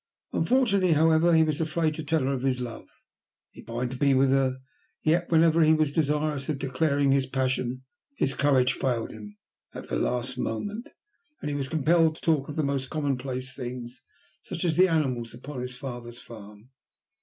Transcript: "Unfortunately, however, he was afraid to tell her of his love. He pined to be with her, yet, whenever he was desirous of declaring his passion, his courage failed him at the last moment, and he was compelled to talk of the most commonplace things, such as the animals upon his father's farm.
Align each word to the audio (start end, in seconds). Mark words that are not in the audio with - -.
"Unfortunately, 0.33 0.93
however, 0.93 1.35
he 1.35 1.43
was 1.43 1.61
afraid 1.61 1.93
to 1.93 2.03
tell 2.03 2.21
her 2.23 2.33
of 2.33 2.41
his 2.41 2.59
love. 2.59 2.87
He 3.51 3.61
pined 3.61 3.91
to 3.91 3.97
be 3.97 4.15
with 4.15 4.29
her, 4.31 4.57
yet, 5.03 5.29
whenever 5.29 5.61
he 5.61 5.75
was 5.75 5.91
desirous 5.91 6.49
of 6.49 6.57
declaring 6.57 7.11
his 7.11 7.27
passion, 7.27 7.83
his 8.17 8.33
courage 8.33 8.73
failed 8.73 9.11
him 9.11 9.37
at 9.75 9.89
the 9.89 9.97
last 9.99 10.39
moment, 10.39 10.87
and 11.39 11.51
he 11.51 11.55
was 11.55 11.69
compelled 11.69 12.15
to 12.15 12.21
talk 12.21 12.49
of 12.49 12.55
the 12.55 12.63
most 12.63 12.89
commonplace 12.89 13.55
things, 13.55 14.01
such 14.41 14.65
as 14.65 14.75
the 14.75 14.87
animals 14.87 15.35
upon 15.35 15.61
his 15.61 15.77
father's 15.77 16.19
farm. 16.19 16.71